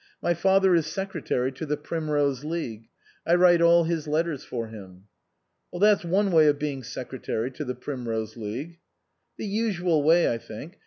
My 0.19 0.33
father 0.33 0.73
is 0.73 0.87
secretary 0.87 1.51
to 1.51 1.63
the 1.63 1.77
Primrose 1.77 2.43
League. 2.43 2.89
I 3.23 3.35
write 3.35 3.61
all 3.61 3.83
his 3.83 4.07
letters 4.07 4.43
for 4.43 4.65
him." 4.69 5.03
"That's 5.71 6.03
one 6.03 6.31
way 6.31 6.47
of 6.47 6.57
being 6.57 6.81
secretary 6.81 7.51
to 7.51 7.63
the 7.63 7.75
Primrose 7.75 8.35
League."" 8.35 8.79
The 9.37 9.45
usual 9.45 10.01
way, 10.01 10.33
I 10.33 10.39
think. 10.39 10.79